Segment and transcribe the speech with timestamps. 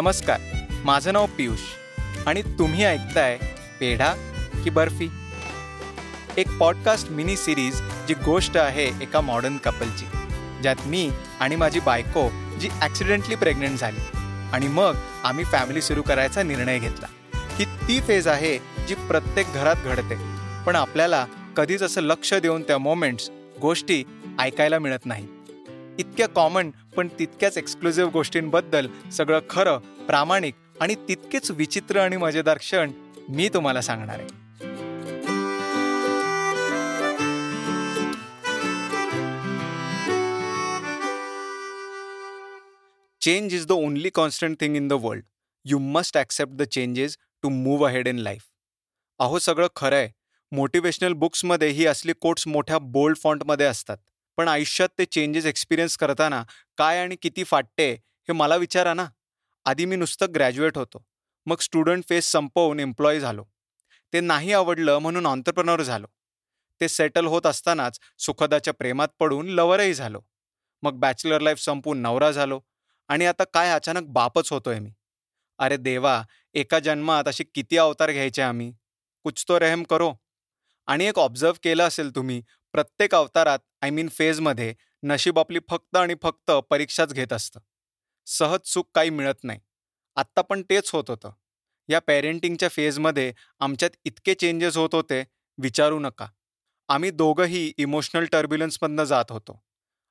[0.00, 0.40] नमस्कार
[0.84, 1.58] माझं नाव पियुष
[2.26, 3.38] आणि तुम्ही ऐकताय
[3.80, 4.14] पेढा
[4.64, 5.10] की बर्फी.
[6.36, 10.06] एक पॉडकास्ट मिनी सिरीज जी गोष्ट आहे एका मॉडर्न कपलची
[10.62, 12.30] ज्यात मी आणि माझी बायको
[12.60, 14.00] जी ॲक्सिडेंटली प्रेग्नंट झाली
[14.52, 14.94] आणि मग
[15.24, 17.06] आम्ही फॅमिली सुरू करायचा निर्णय घेतला.
[17.34, 18.58] ही ती फेज आहे
[18.88, 20.14] जी प्रत्येक घरात घडते.
[20.66, 23.30] पण आपल्याला कधीच असं लक्ष देऊन त्या मोमेंट्स
[23.60, 24.04] गोष्टी
[24.38, 25.26] ऐकायला मिळत नाही.
[26.00, 32.90] इतक्या कॉमन पण तितक्याच एक्सक्लुझिव्ह गोष्टींबद्दल सगळं खरं प्रामाणिक आणि तितकेच विचित्र आणि मजेदार क्षण
[33.28, 34.28] मी तुम्हाला सांगणार आहे.
[43.22, 45.24] Change is the only constant thing in the world
[45.64, 48.42] you must accept the changes to move ahead in life
[49.20, 50.08] अहो सगळं खरं आहे
[50.52, 53.96] मोटिवेशनल बुक्समध्ये ही असली कोट्स मोठ्या बोल्ड फॉन्टमध्ये असतात.
[54.36, 56.44] पण आयुष्यात ते चेंजेस एक्सपिरियन्स करताना
[56.76, 59.06] काय आणि किती फाटते हे मला विचारा ना.
[59.64, 61.06] आधी मी नुसतं ग्रॅज्युएट होतो.
[61.46, 63.44] मग स्टुडंट फेस संपवून एम्प्लॉई झालो.
[64.12, 66.06] ते नाही आवडलं म्हणून ऑन्टरप्रनर झालो.
[66.80, 70.20] ते सेटल होत असतानाच सुखदाच्या प्रेमात पडून लवरही झालो.
[70.82, 72.60] मग बॅचलर लाईफ संपून नवरा झालो.
[73.08, 74.90] आणि आता काय अचानक बापच होतोय मी.
[75.58, 76.22] अरे देवा
[76.54, 78.72] एका जन्मात अशी किती अवतार घ्यायचे आम्ही.
[79.22, 80.12] कुछ तो रहम करो.
[80.86, 82.42] आणि एक ऑब्झर्व केलं असेल तुम्ही
[82.72, 87.60] प्रत्येक अवतारात आय मीन फेजमध्ये नशीब आपली फक्त आणि फक्त परीक्षाच घेत असतं.
[88.26, 89.60] सहज चूक काही मिळत नाही.
[90.16, 91.30] आत्ता पण तेच होत होतं.
[91.88, 95.24] या पेरेंटिंगच्या फेजमध्ये आमच्यात इतके चेंजेस होत होते
[95.58, 96.26] विचारू नका.
[96.88, 99.62] आम्ही दोघंही इमोशनल टर्ब्युलन्समधनं जात होतो.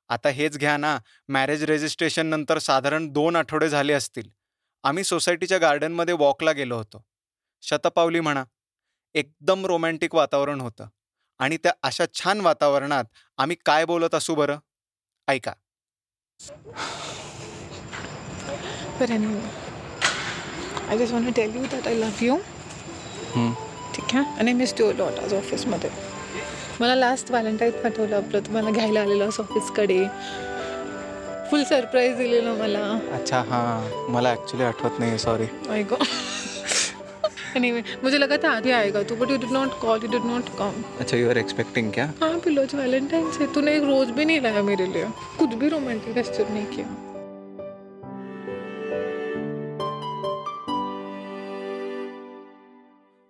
[0.08, 0.98] आता हेच घ्या ना
[1.28, 4.28] मॅरेज रेजिस्ट्रेशन नंतर साधारण दोन आठवडे झाले असतील.
[4.82, 7.04] आम्ही सोसायटीच्या गार्डनमध्ये वॉकला गेलो होतो.
[7.62, 8.44] शतपावली म्हणा.
[9.14, 10.88] एकदम रोमॅन्टिक वातावरण होतं.
[11.40, 13.04] आणि त्या अशा छान वातावरणात
[13.38, 14.58] आम्ही काय बोलत असू बरं?
[15.28, 15.52] ऐका.
[21.00, 22.36] Just want to tell you that I love you.
[23.94, 24.24] ठीक आहे?
[24.38, 25.90] आणि मिस यू लॉट आज ऑफिसमध्ये
[26.80, 30.04] मला लास्ट व्हॅलेंटाईन पाठवलं आपलं तुम्हाला घ्यायला आलेलं ऑफिसकडे
[31.50, 32.86] फुल सरप्राईज दिलेलं मला.
[33.14, 34.10] अच्छा हां.
[34.12, 35.94] मला ॲक्च्युली आठवत नाही सॉरी ऐक
[37.56, 40.48] एनीवे मुझे लगा था आगे आएगा तू but you did not call you did not
[40.58, 42.06] come अच्छा यू आर एक्सपेक्टिंग क्या?
[42.20, 45.04] हाँ पिलोज वैलेंटाइन से तूने एक रोज भी नहीं लाया मेरे लिए।
[45.38, 46.86] कुछ भी रोमांटिक गेस्चर नहीं किया।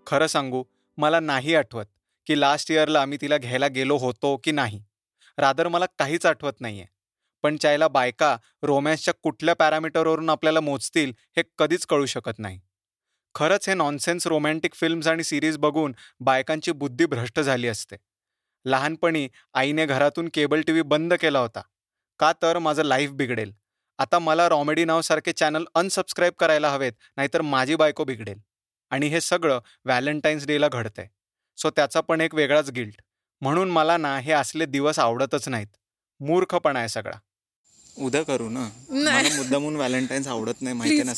[0.07, 0.63] खरं सांगू
[0.99, 1.87] मला नाही आठवत
[2.27, 4.83] की लास्ट इयरला आम्ही तिला घ्यायला गेलो होतो की नाही.
[5.39, 6.87] रादर मला काहीच आठवत नाहीये.
[7.45, 12.61] पण चायला बायका रोमॅन्सच्या कुठल्या पॅरामीटरवरून आपल्याला मोजतील हे कधीच कळू शकत नाही.
[13.35, 17.97] खरंच हे नॉनसेन्स रोमॅन्टिक फिल्म्स आणि सिरीज बघून बायकांची बुद्धी भ्रष्ट झाली असते.
[18.65, 21.61] लहानपणी आईने घरातून केबल टी व्ही बंद केला होता.
[22.19, 23.53] का तर माझं लाईफ बिघडेल.
[23.99, 28.39] आता मला रॉमेडी नावसारखे चॅनल अनसबस्क्राईब करायला हवेत नाहीतर माझी बायको बिघडेल.
[28.91, 31.07] आणि हे सगळं व्हॅलेंटाईन्स डेला घडतंय.
[31.57, 33.03] सो त्याचा पण एक वेगळाच गिल्ट
[33.41, 35.67] म्हणून मला ना हे असले दिवस आवडतच नाहीत.
[36.21, 37.19] मूर्खपणा आहे सगळा.
[37.99, 38.69] उद्या करू ना?
[39.37, 41.15] मुद्दामून व्हॅलेंटाईन्स आवडत नाही माहिती ना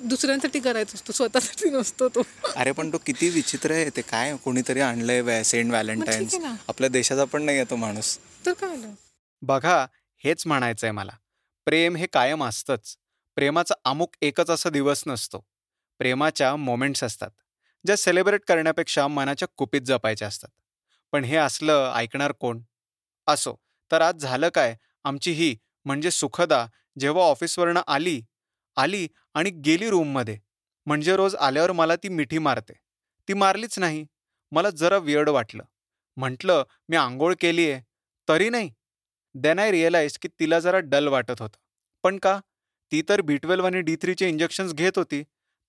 [0.00, 2.22] दुसऱ्यांसाठी करायचं असतो स्वतःसाठी नसतो तो.
[2.56, 4.00] अरे पण तो किती विचित्र आहे ते.
[4.00, 6.34] काय कोणीतरी आणलंय सेंट व्हॅलेंटाईन्स.
[6.34, 6.54] आहे ना.
[6.68, 8.18] आपल्या देशाचा पण नाही तो माणूस.
[8.46, 8.76] तर काय
[9.42, 9.86] बघा
[10.24, 11.12] हेच म्हणायचंय मला.
[11.66, 12.96] प्रेम हे कायम असतंच.
[13.36, 15.44] प्रेमाचा अमुक एकच असा दिवस नसतो.
[15.98, 17.30] प्रेमाच्या मोमेंट्स असतात
[17.84, 20.48] ज्या सेलिब्रेट करण्यापेक्षा मनाच्या कुपीत जपायच्या असतात.
[21.12, 22.60] पण हे असलं ऐकणार कोण?
[23.26, 23.54] असो
[23.90, 24.74] तर आज झालं काय?
[25.04, 26.66] आमची ही म्हणजे सुखदा
[26.98, 28.20] जेव्हा ऑफिसवरनं आली
[28.76, 30.38] आली आणि गेली रूममध्ये.
[30.86, 32.72] म्हणजे रोज आल्यावर मला ती मिठी मारते.
[33.28, 34.04] ती मारलीच नाही.
[34.52, 35.62] मला जरा वियर्ड वाटलं.
[36.16, 37.80] म्हटलं मी आंघोळ केली आहे
[38.28, 38.70] तरी नाही.
[39.34, 41.56] देन आय रिअलाइज की तिला जरा डल वाटत होतं.
[42.02, 42.40] पण का?
[42.92, 45.22] ती तर बी ट्वेल्व आणि डी थ्रीचे इंजेक्शन्स घेत होती.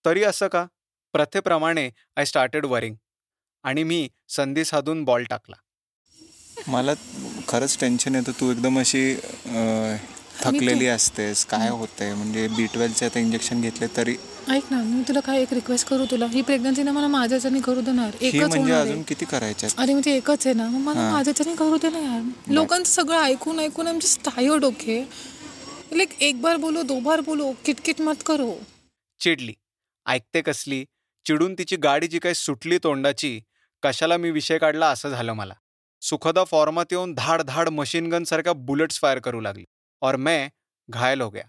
[0.06, 0.66] तरी असं का?
[1.14, 2.96] प्रथेप्रमाणे आय स्टार्टेड वरिंग
[3.64, 5.56] आणि मी संधी साधून बॉल टाकला.
[6.68, 6.94] मला
[7.48, 8.32] खरंच टेन्शन येतं.
[8.32, 9.14] तू एकदम अशी
[10.44, 12.14] थकलेली असतेस काय होतंय?
[12.14, 14.16] म्हणजे बी ट्वेल्वचे आता इंजेक्शन घेतले तरी.
[14.52, 16.26] ऐक ना मी तुला काय एक रिक्वेस्ट करू तुला?
[16.32, 18.16] ही प्रेग्नन्सी ना मला माझ्याच्याने करू देणार.
[18.22, 19.04] ही एकच म्हणजे होणार अजून आहे.
[19.04, 20.68] किती करायच्या अरे म्हणजे एकच आहे ना.
[20.68, 21.12] मग मला.
[21.12, 22.22] माझ्याच्याने करू दे ना यार.
[22.54, 25.00] लोकांचं सगळं ऐकून ऐकून आमचे टायर्ड ओके
[25.94, 28.54] लाईक एक बार बोलो दो बार बोलो किटकिट मत करो.
[29.22, 29.54] चिडली.
[30.06, 30.84] ऐकते कसली?
[31.26, 33.40] चिडून तिची गाडी जी काही सुटली तोंडाची
[33.84, 35.54] कशाला मी विषय काढला असं झालं मला.
[36.02, 39.64] सुखदा फॉर्मात येऊन धाड धाड मशीन गन सारख्या बुलेट्स फायर करू लागली.
[40.02, 40.50] और मैं
[40.90, 41.44] घायल हो गया।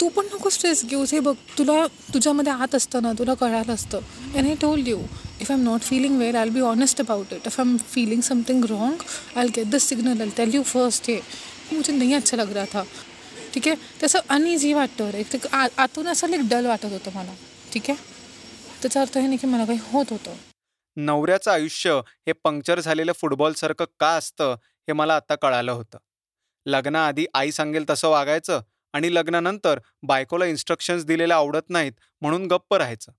[0.00, 1.12] तू पण नको स्ट्रेस घेऊस.
[1.14, 4.00] हे बघ तुला तुझ्यामध्ये आत असतं ना तुला कळालं असतं.
[4.34, 4.98] And I told you
[5.40, 8.20] if I am not feeling well I be honest about it if I am feeling
[8.22, 9.02] something wrong
[9.38, 11.20] I get the signal I tell you first ये
[11.72, 12.82] मुझे नहीं अच्छा लग रहा था.
[13.54, 15.22] ठीक आहे तसं अनइझी वाटतं रे.
[15.34, 17.34] एक आतून असं एक डल वाटत होतं मला.
[17.72, 18.12] ठीक आहे
[18.82, 20.34] त्याचा अर्थ हे नाही की मला काही होत होतं.
[20.96, 24.54] नवऱ्याचं आयुष्य हे पंक्चर झालेलं फुटबॉलसारखं का असतं
[24.88, 25.98] हे मला आता कळालं होतं.
[26.66, 28.60] लग्नाआधी आई सांगेल तसं वागायचं
[28.94, 33.12] आणि लग्नानंतर बायकोला इन्स्ट्रक्शन्स दिलेल्या आवडत नाहीत म्हणून गप्प राहायचं.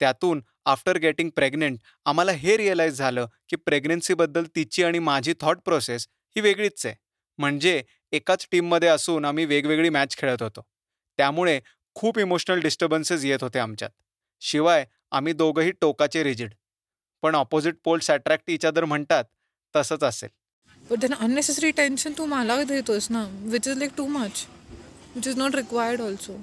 [0.00, 6.06] त्यातून आफ्टर गेटिंग प्रेग्नेंट आम्हाला हे रिअलाईज झालं की प्रेग्नन्सीबद्दल तिची आणि माझी थॉट प्रोसेस
[6.36, 6.94] ही वेगळीच आहे.
[7.38, 7.82] म्हणजे
[8.12, 10.66] एकाच टीममध्ये असून आम्ही वेगवेगळी मॅच खेळत होतो.
[11.18, 11.60] त्यामुळे
[11.96, 13.90] खूप इमोशनल डिस्टर्बन्सेस येत होते आमच्यात.
[14.42, 16.54] शिवाय आम्ही दोघंही टोकाचे रिजिड
[17.22, 19.24] पण opposite poles attract each other म्हणतात
[19.74, 20.28] तसंच असेल.
[20.90, 24.46] बट देन अननेसेसरी टेन्शन तू मला देतोस ना which is like too much
[25.14, 26.36] which is not required also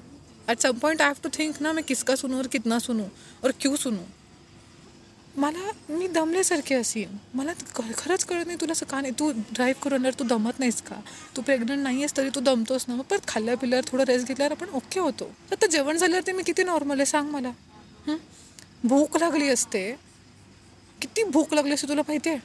[0.48, 3.04] at some point I have to think ना मी किसका सुनू और कितना सुनू
[3.44, 4.02] और क्यू सुनू?
[5.38, 9.14] मला मी दमल्यासारखी असेल मला खरंच कळत नाही तुला असं का नाही.
[9.20, 10.96] तू ड्राईव्ह करून तू दमत नाहीस का?
[11.36, 12.96] तू प्रेग्नंट नाही आहेस तरी तू दमतोस ना.
[12.96, 15.30] मग परत खाल्ल्या पिल्यावर थोडं रेस्ट घेतल्यावर आपण ओके होतो.
[15.52, 17.52] आता जेवण झाल्यावर ते मी किती नॉर्मल आहे सांग मला.
[18.84, 19.92] भूक लागली असते.
[21.02, 22.40] किती भूक लागली असते तुला माहिती आहे?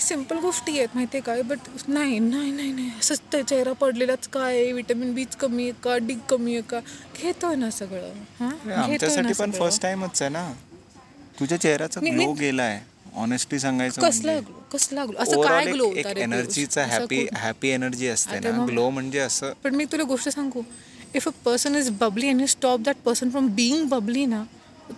[0.00, 2.90] सिंपल गोष्टी आहेत माहिती आहे काय बट नाही नाही नाही नाही.
[3.00, 5.96] असंच त्या चेहरा पडलेलाच काय विटॅमिन बीच कमी आहे का?
[5.98, 6.80] डी कमी आहे का?
[7.22, 8.42] घेतोय ना सगळं
[8.74, 10.50] आमच्यासाठी पण फर्स्ट टाइमच आहे ना.
[11.40, 12.78] तुझ्या चेहऱ्याचा ग्लो गेलाय
[13.14, 14.62] ऑनेस्टली सांगायचं कसला ग्लो म्हणजे.
[14.72, 18.64] कसला ग्लो असं काय ग्लो एक एनर्जीचा हॅपी हॅपी एनर्जी असते ना.
[18.66, 19.52] ग्लो म्हणजे असं.
[19.64, 20.62] पण मी तुला गोष्ट सांगू.
[21.14, 24.44] If a person is bubbly and you stop that person from being bubbly ना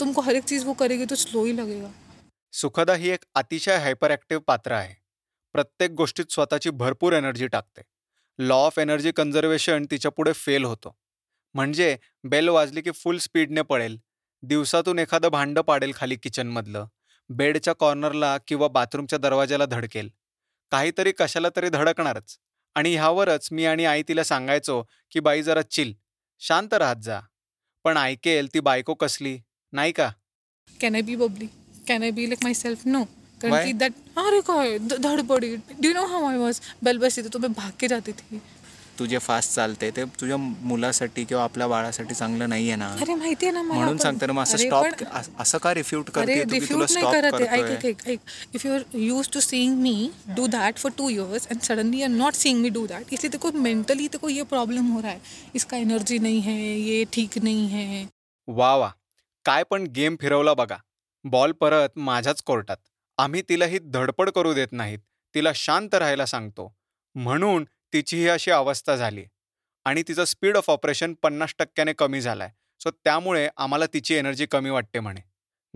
[0.00, 1.88] तुमको हर एक चीज वो करेगी तो स्लो ही लगेगा.
[2.52, 4.94] सुखदा ही एक अतिशय हायपर ॲक्टिव्ह पात्र आहे.
[5.52, 7.82] प्रत्येक गोष्टीत स्वतःची भरपूर एनर्जी टाकते.
[8.38, 10.98] लॉ ऑफ एनर्जी कन्झर्वेशन तिच्यापुढे फेल होतो.
[11.54, 13.98] म्हणजे बेल वाजली की फुल स्पीडने पळेल.
[14.42, 16.86] दिवसातून एखादं भांडं पाडेल खाली किचनमधलं
[17.28, 20.08] बेडच्या कॉर्नरला किंवा बाथरूमच्या दरवाजाला धडकेल.
[20.70, 22.38] काहीतरी कशाला तरी धडकणारच.
[22.74, 25.94] आणि ह्यावरच मी आणि आई तिला सांगायचो की बाई जरा चिल
[26.38, 27.20] शांत राहत जा.
[27.84, 29.38] पण ऐकेल ती बायको कसली?
[29.72, 30.12] नाही का?
[30.80, 31.46] Can I be bubbly
[31.88, 33.05] can I be like myself no
[33.40, 35.55] कारण की दॅट अरे काय धडपडी.
[35.56, 38.40] Do know how I was bell बस तो मैं भाग के जाती थी.
[38.99, 42.87] तुझे फास्ट चालते ते तुझ्या मुलासाठी किंवा आपल्या बाळासाठी चांगलं नाहीये ना.
[43.00, 44.87] अरे माहितीये ना म्हणून सांगते ना असं स्टॉप
[45.40, 46.43] असं का रिफ्यूट करते?
[46.50, 48.19] रिफ्यूट नाही करत ऐक ऐक ऐक.
[48.55, 52.08] If you are use to seeing me do that for two years and suddenly are
[52.08, 55.20] not seeing me do that इसलिए देखो मेंटली देखो ये प्रॉब्लम हो रहा है।
[55.55, 58.06] इसका एनर्जी नहीं है ये ठीक नहीं है।
[58.49, 58.93] वा वा.
[59.44, 60.81] काय पण गेम फिरवला बघा.
[61.24, 62.76] बॉल परत माझ्याच कोर्टात.
[63.18, 64.98] आम्ही तिला ही धडपड करू देत नाहीत.
[65.34, 66.76] तिला शांत राहायला सांगतो.
[67.14, 69.24] म्हणून तिची ही अशी अवस्था झाली.
[69.84, 72.50] आणि तिचं स्पीड ऑफ ऑपरेशन पन्नास टक्क्याने कमी झालाय.
[72.80, 75.20] सो त्यामुळे आम्हाला तिची एनर्जी कमी वाटते म्हणे.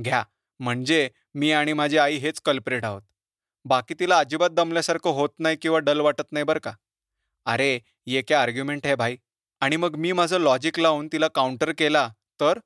[0.00, 0.24] घ्या.
[0.60, 3.02] म्हणजे मी आणि माझी आई हेच कल्परेट आहोत.
[3.64, 6.72] बाकी तिला अजिबात दमल्यासारखं होत नाही किंवा डल वाटत नाही बरं का?
[7.46, 9.16] अरे ये क्या आर्ग्युमेंट आहे भाई?
[9.60, 12.08] आणि मग मी माझं लॉजिक लावून तिला काउंटर केला
[12.40, 12.58] तर?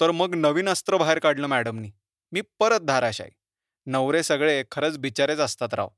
[0.00, 1.90] तर मग नवीन अस्त्र बाहेर काढलं मॅडमनी.
[2.32, 3.30] मी परत धाराशाही
[3.86, 5.88] नवरे सगळे खरंच बिचारेच असतात राव.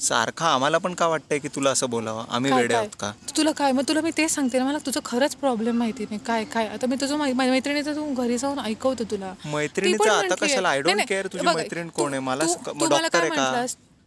[0.00, 2.24] सारखा आम्हाला पण का वाटतंय की तुला असं बोलावं?
[2.28, 3.10] आम्ही वेडे आहोत का?
[3.36, 3.72] तुला काय?
[3.72, 6.18] मग तुला मी तेच सांगते ना मला तुझं खरंच प्रॉब्लेम माहिती नाही.
[6.26, 6.66] काय काय?
[6.68, 9.32] आता मी तुझं मैत्रिणीचं तू घरी जाऊन ऐकवतो तुला.
[9.44, 10.68] मैत्रिणीचं आता कशाला?
[10.68, 12.20] आय डोंट केअर तुझी मैत्रीण कोण आहे.
[12.20, 13.64] मला डॉक्टर आहे का?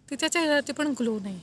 [0.09, 1.39] तिच्या चेहऱ्यावरती पण ग्लो नाही.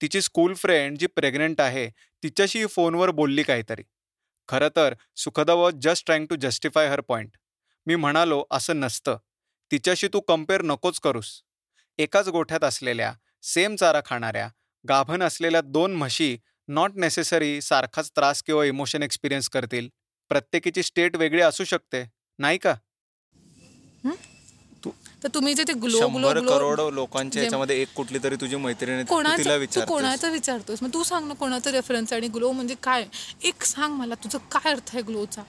[0.00, 1.88] तिची स्कूल फ्रेंड जी प्रेग्नेंट आहे
[2.22, 3.82] तिच्याशी फोनवर बोलली काहीतरी.
[4.48, 7.30] खरं तर Sukhada was just trying to justify her point
[7.86, 9.16] मी म्हणालो असं नसतं.
[9.70, 11.30] तिच्याशी तू कंपेअर नकोच करूस.
[11.98, 13.12] एकाच गोठ्यात असलेल्या
[13.42, 14.48] सेम चारा खाणाऱ्या
[14.84, 16.36] गाभण असलेल्या दोन म्हशी
[16.68, 19.88] नॉट नेसेसरी सारखाच त्रास किंवा इमोशन एक्सपिरियन्स करतील.
[20.30, 22.04] प्रत्येकीची स्टेट वेगळी असू शकते.
[22.38, 22.74] नाही का?
[25.22, 29.54] तर तुम्ही जे ते ग्लो ग्लो करोड लोकांच्या याच्यामध्ये एक कुठली तरी तुझी मैत्रीण तिला
[29.54, 30.82] विचार कोणाचं विचारतोस?
[30.82, 33.04] मग तू सांग ना कोणाचं रेफरन्स आणि ग्लो म्हणजे काय?
[33.44, 35.42] एक सांग मला तुझं काय अर्थ आहे ग्लोचा?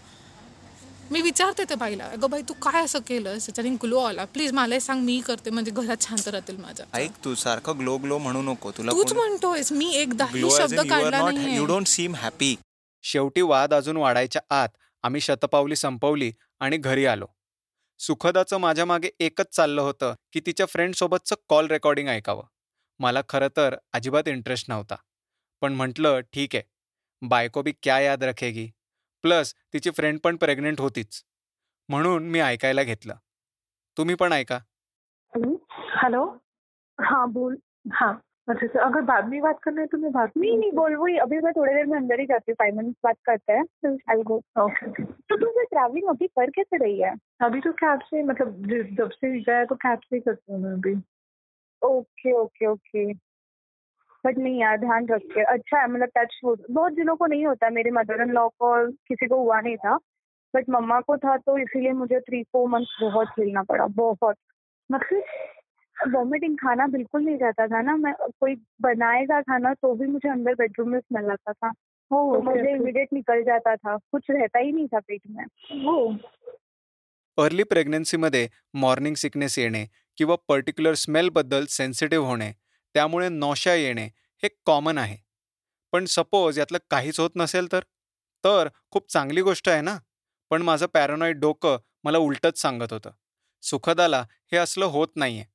[1.11, 4.25] मी विचारते त्या बाईला अगं बाई तू काय असं केलं त्याच्याने ग्लो आला.
[4.25, 5.49] प्लीज मला सांग मी करते.
[5.49, 6.85] म्हणजे घरात शांत राहतील माझ्या.
[6.93, 8.71] ऐक तू सारखं ग्लो ग्लो म्हणू नको.
[8.71, 10.25] तुला तूच म्हणतोयस मी एकदा
[10.57, 12.55] शब्द काढला नाही यू डोंट सीम हॅपी
[13.03, 14.69] शेवटी वाद अजून वाढायच्या आत
[15.03, 17.25] आम्ही शतपावली संपवली आणि घरी आलो.
[17.99, 22.43] सुखदाचं माझ्या मागे एकच चाललं होतं की तिच्या फ्रेंडसोबतचं कॉल रेकॉर्डिंग ऐकावं.
[22.99, 24.95] मला खरं तर अजिबात इंटरेस्ट नव्हता.
[25.61, 26.63] पण म्हटलं ठीक आहे.
[27.21, 28.67] बायको बी क्या याद रखेगी?
[29.25, 31.23] प्लस तिची फ्रेंड पण प्रेग्नेंट होतीच.
[31.89, 33.15] म्हणून मी ऐकायला घेतलं.
[33.97, 34.59] तुम्ही पण ऐका.
[35.93, 36.25] हॅलो.
[36.99, 37.55] हाँ बोल.
[37.91, 38.13] हाँ.
[38.47, 41.17] अच्छा सर अगर बाद में बात करना है तो मैं बात नहीं नहीं बोल वही
[41.17, 42.51] अभी मैं थोड़ी देर में अंदर ही जाती.
[42.51, 43.53] हूँ फाइव मिनट्स बात करते.
[43.53, 47.99] हैं आई गो ओके तो तुम ट्रैवलिंग अभी कर कैसे रही है अभी तो कैब
[48.01, 48.67] से मतलब
[48.97, 50.95] जब से गया तो कैब से ही करती हूँ मैं अभी.
[51.81, 53.11] ओके ओके ओके
[54.25, 57.69] बट नहीं यार ध्यान रख के। अच्छा है मतलब टच बहुत जिनों को नहीं होता
[57.69, 59.95] मेरे मदर इन लॉ को किसी को हुआ नहीं था।
[60.53, 64.35] बट मम्मा को था तो इसीलिए मुझे थ्री फोर मंथ्स बहुत झेलना पड़ा बहुत।
[64.89, 70.29] मतलब वॉमिटिंग खाना बिल्कुल नहीं जाता था ना। मैं कोई बनाएगा खाना तो भी मुझे
[70.29, 74.71] अंदर बेडरूम में स्मेल आता था। तो मुझे इमिडिएट निकल जाता था। कुछ रहता ही
[74.71, 75.43] नहीं था पेट में।
[75.85, 76.17] हो
[77.37, 79.85] अर्ली प्रेग्नन्सीमध्ये मॉर्निंग सिकनेस येणे
[80.17, 82.51] किंवा पर्टिक्युलर स्मेलबद्दल सेन्सिटिव्ह होणे
[82.95, 84.05] त्यामुळे नॉशा येणे
[84.43, 85.17] हे कॉमन आहे.
[85.93, 87.83] पण सपोज यातलं काहीच होत नसेल तर?
[88.43, 89.97] तर खूप चांगली गोष्ट आहे ना?
[90.51, 93.11] पण माझं पॅरानॉइड डोकं मला उलटच सांगत होतं.
[93.63, 94.21] सुखदाला
[94.51, 95.45] हे असलं होत नाहीये.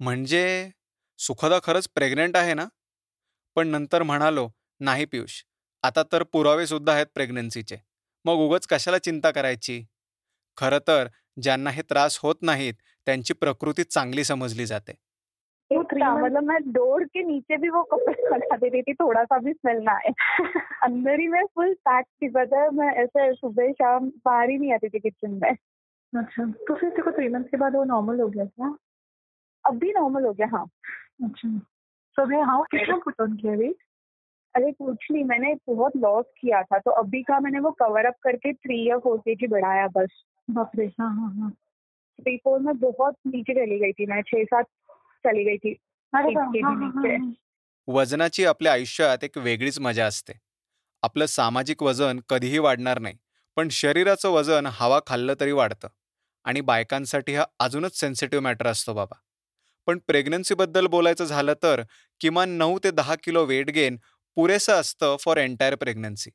[0.00, 0.70] म्हणजे
[1.18, 2.66] सुखदा खरंच प्रेग्नंट आहे ना?
[3.56, 4.48] पण नंतर म्हणालो
[4.80, 5.42] नाही पियुष
[5.84, 7.76] आता तर पुरावेसुद्धा आहेत प्रेग्नन्सीचे
[8.24, 9.82] मग उगच कशाला चिंता करायची?
[10.56, 11.08] खरं तर
[11.42, 12.74] ज्यांना हे त्रास होत नाहीत
[13.06, 14.92] त्यांची प्रकृती चांगली समजली जाते.
[15.72, 19.52] था मतलब मैं डोर के नीचे भी वो कपड़े लगा देती थी थोड़ा सा भी
[19.52, 20.12] स्मेल ना आए।
[20.82, 24.72] अंदर ही मैं फुल पैक थी पता है मैं ऐसे सुबह शाम बाहर ही नहीं
[24.72, 25.56] आती थी किचन में।
[26.20, 28.74] अच्छा तो फिर को थ्री मंथ के बाद वो नॉर्मल हो गया क्या?
[29.66, 30.68] अब भी नॉर्मल हो गया हाँ।
[31.24, 31.58] अच्छा
[32.16, 33.74] तो हाउ कितना पुट ऑन किया वेट
[34.54, 38.14] अरे कुछ नहीं मैंने बहुत लॉस किया था तो अभी का मैंने वो कवर अप
[38.22, 41.50] करके थ्री या फोर के जी बढ़ाया बस। बाप रे हाँ हाँ हाँ।
[42.20, 44.66] थ्री फोर में बहुत नीचे चली गई थी मैं छह सात
[45.28, 45.74] चली गई थी।
[47.88, 50.32] वजनाची आपल्या आयुष्यात एक वेगळीच मजा असते.
[51.02, 53.16] आपलं सामाजिक वजन कधीही वाढणार नाही
[53.56, 55.88] पण शरीराचं वजन हवा खाल्लं तरी वाढतं.
[56.44, 59.16] आणि बायकांसाठी हा अजूनच सेन्सिटिव्ह मॅटर असतो बाबा.
[59.86, 61.82] पण प्रेग्नन्सीबद्दल बोलायचं झालं तर
[62.20, 63.96] किमान नऊ ते दहा किलो वेट गेन
[64.36, 66.30] पुरेसं असतं फॉर एंटायर प्रेग्नन्सी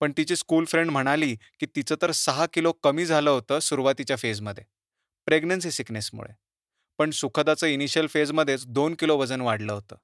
[0.00, 4.64] पण तिची स्कूल फ्रेंड म्हणाली की तिचं तर सहा किलो कमी झालं होतं सुरुवातीच्या फेजमध्ये
[5.26, 6.32] प्रेग्नन्सी सिकनेसमुळे
[6.98, 9.96] पण सुखदाचं इनिशियल फेजमध्येच दोन किलो वजन वाढलं होतं.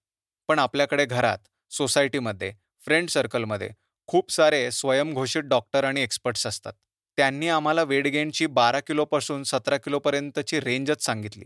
[0.49, 1.39] पण आपल्याकडे घरात
[1.71, 3.71] सोसायटीमध्ये फ्रेंड सर्कलमध्ये
[4.09, 6.73] खूप सारे स्वयंघोषित डॉक्टर आणि एक्सपर्ट्स असतात.
[7.19, 11.45] त्यांनी आम्हाला वेट गेनची बारा किलोपासून सतरा किलोपर्यंतची रेंजच सांगितली.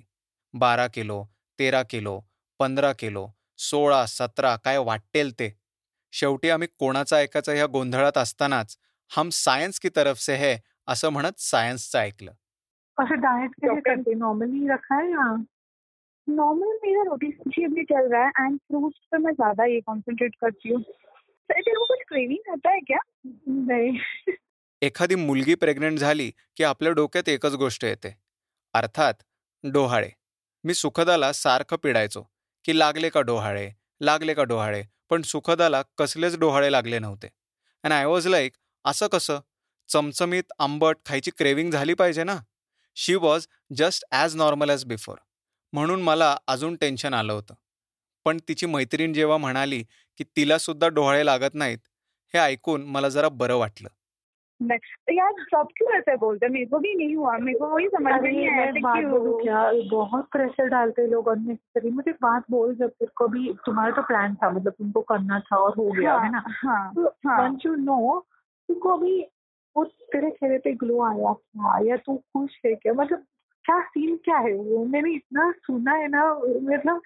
[0.55, 1.25] बारा किलो
[1.59, 2.21] तेरा किलो
[2.59, 5.51] पंधरा किलो सोळा सतरा काय वाटेल ते.
[6.13, 8.77] शेवटी आम्ही कोणाचं ऐकायचं ह्या गोंधळात असतानाच
[9.11, 12.33] हम सायन्स की तरफ से है असं म्हणत सायन्सचं ऐकलं.
[12.99, 15.45] और फिर डाइट कैसे डॉक्टर- करते नॉर्मली रखा है या?
[16.29, 17.27] नॉर्मल मेरा रोटी
[17.65, 20.83] अभी चल रहा है एंड फ्रूट्स पे मैं ज्यादा ये कॉन्सेंट्रेट करती हूँ।
[21.53, 22.99] तेरे को कुछ क्रेविंग आता है क्या?
[23.49, 23.99] नहीं।
[24.83, 28.17] एखादी मुलगी प्रेग्नंट झाली की आपल्या डोक्यात एकच गोष्ट येते.
[28.75, 29.15] अर्थात
[29.65, 30.09] डोहाळे.
[30.65, 32.23] मी सुखदाला सारखं पिडायचो
[32.65, 33.71] की लागले का डोहाळे?
[34.01, 34.83] लागले का डोहाळे?
[35.11, 37.29] पण सुखदाला कसलेच डोहाळे लागले नव्हते.
[37.83, 38.53] अँड आय वॉज लाईक
[38.85, 39.39] असं कसं?
[39.89, 42.37] चमचमीत आंबट खायची क्रेविंग झाली पाहिजे ना?
[42.97, 45.17] She was just as normal as before
[45.73, 47.55] म्हणून मला अजून टेन्शन आलं होतं.
[48.25, 49.83] पण तिची मैत्रीण जेव्हा म्हणाली
[50.19, 51.79] की तिला सुद्धा डोहाळे लागत नाहीत
[52.35, 53.89] हे ऐकून मला जरा बरं वाटलं.
[54.61, 56.49] मैं- यार सब क्यों ऐसे बोलते?
[56.49, 58.81] मेरे को भी नहीं हुआ मेरे को वही समझ में अरे नहीं आया मैं ऐसे
[58.81, 63.13] बात बोलूं क्यों क्या बहुत प्रेशर डालते लोग अननेसेसरी मुझे एक बात बोल जब तेरे
[63.17, 66.45] को भी तुम्हारा तो प्लान था मतलब तुमको करना था और हो गया है ना?
[67.43, 68.27] वंस यू नो
[68.69, 69.27] तुमको अभी
[69.77, 71.79] वो तेरे चेहरे पे ग्लो आया क्या?
[71.89, 72.93] या तू खुश है क्या?
[72.93, 73.25] मतलब
[73.65, 74.85] क्या सीन क्या है वो?
[74.85, 77.01] मैंने इतना सुना है ना मतलब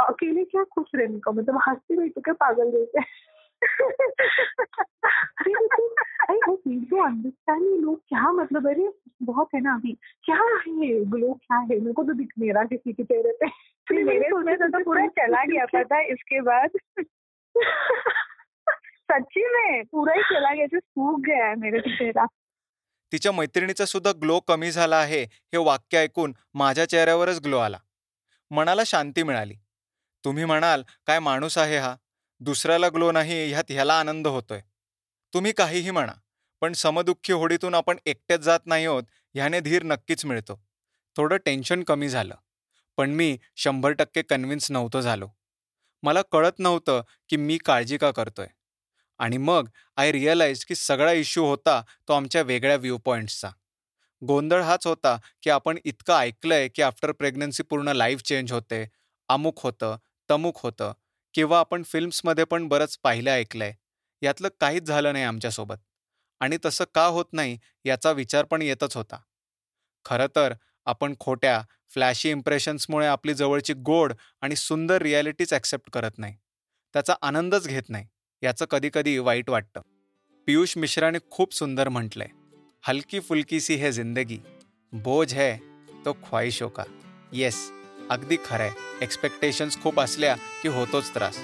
[0.00, 1.30] अकेले क्या खुश रहने का?
[1.30, 3.00] मतलब हँसते बैठो क्या पागल जैसे
[6.22, 8.88] अरे वो नीड अंडरस्टैंड ये लोग क्या मतलब अरे
[9.22, 9.92] बहुत है ना अभी।
[10.24, 11.04] क्या है?
[11.04, 11.68] ग्लो क्या है?
[11.68, 13.46] मेरे को तो दिख नहीं रहा किसी के चेहरे पे।
[14.04, 16.70] मेरे तो पूरा चला गया पता है इसके बाद।
[19.10, 22.26] सच्ची में पूरा ही चला गया जो सूख गया है मेरे चेहरा.
[23.12, 25.22] तिच्या मैत्रिणीचा सुद्धा ग्लो कमी झाला आहे.
[25.22, 27.78] हे वाक्य ऐकून माझ्या चेहऱ्यावरच ग्लो आला.
[28.50, 29.54] मनाला शांती मिळाली.
[30.24, 31.96] तुम्ही म्हणाल काय माणूस आहे हा?
[32.40, 34.60] दुसऱ्याला ग्लो नाही ह्यात ह्याला आनंद होतोय.
[35.34, 36.12] तुम्ही काहीही म्हणा
[36.60, 39.02] पण समदुःखी होडीतून आपण एकट्याच जात नाही आहोत
[39.34, 40.60] ह्याने धीर नक्कीच मिळतो.
[41.16, 42.34] थोडं टेन्शन कमी झालं.
[42.96, 45.28] पण मी शंभर टक्के कन्व्हिन्स नव्हतं झालो.
[46.02, 48.46] मला कळत नव्हतं की मी काळजी का करतोय.
[49.20, 53.50] आणि मग आय रिअलाइज की सगळा इश्यू होता तो आमच्या वेगळ्या व्ह्यू पॉईंट्सचा
[54.22, 58.84] गोंधळ हाच होता की आपण इतकं ऐकलंय की आफ्टर प्रेग्नन्सी पूर्ण लाईफ चेंज होते
[59.28, 59.96] अमुक होतं
[60.30, 60.92] तमुक होतं
[61.34, 63.72] किंवा आपण फिल्म्समध्ये पण बरंच पाहिलं ऐकलंय.
[64.22, 65.76] यातलं काहीच झालं नाही आमच्यासोबत
[66.40, 69.16] आणि तसं का होत नाही याचा विचार पण येतच होता.
[70.04, 70.54] खरं तर
[70.86, 76.34] आपण खोट्या फ्लॅशी इम्प्रेशन्समुळे आपली जवळची गोड आणि सुंदर रियालिटीच ॲक्सेप्ट करत नाही.
[76.94, 78.06] त्याचा आनंदच घेत नाही.
[78.42, 79.80] याचं कधीकधी वाईट वाटतं.
[80.46, 82.28] पियुष मिश्राने खूप सुंदर म्हटलंय
[82.88, 84.38] हलकी फुलकी सी है जिंदगी
[84.92, 85.56] बोझ है
[86.04, 86.82] तो ख्वाहिशो का.
[87.32, 87.70] येस
[88.10, 88.70] अगदी खरंय.
[89.02, 91.38] एक्सपेक्टेशन्स खूप असल्या की होतोच त्रास.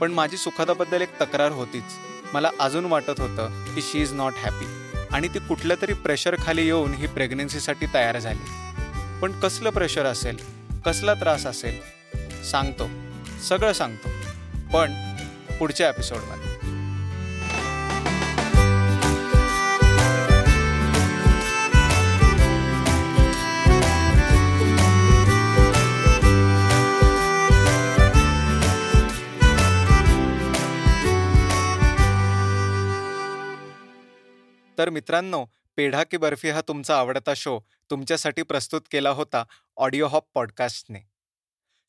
[0.00, 1.98] पण माझी सुखदाबद्दल एक तक्रार होतीच.
[2.34, 4.66] मला अजून वाटत होतं की शी इज नॉट हॅपी
[5.10, 8.46] आणि ती कुठल्या तरी प्रेशर खाली येऊन ही प्रेग्नन्सीसाठी तयार झाली.
[9.20, 10.36] पण कसलं प्रेशर असेल
[10.86, 11.80] कसला त्रास असेल
[12.44, 12.88] सांगतो.
[13.42, 14.08] सगळं सांगतो.
[14.72, 15.15] पण
[15.58, 16.54] पुढच्या एपिसोडमध्ये
[34.78, 35.44] तर मित्रांनो
[35.76, 37.58] पेढा की बर्फी हा तुमचा आवडता शो
[37.90, 39.44] तुमच्यासाठी प्रस्तुत केला होता
[39.76, 41.00] ऑडिओ हॉप पॉडकास्टने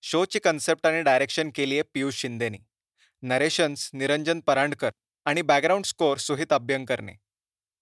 [0.02, 2.58] शोची कन्सेप्ट आणि डायरेक्शन केली आहे पियुष शिंदेनी.
[3.22, 4.92] नरेशन्स निरंजन परांडकर
[5.26, 7.14] आणि बॅकग्राऊंड स्कोअर सुहित अभ्यंकरने.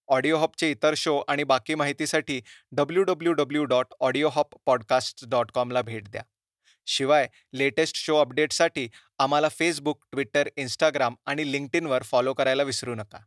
[0.08, 5.52] ऑडिओ हॉपचे इतर शो आणि बाकी माहितीसाठी W W W dot audio hop podcast dot
[5.52, 6.24] कॉमला भेट द्या.
[6.86, 8.90] शिवाय लेटेस्ट शो अपडेटसाठी
[9.20, 13.20] आम्हाला फेसबुक ट्विटर इंस्टाग्राम आणि लिंक्डइनवर फॉलो करायला विसरू नका.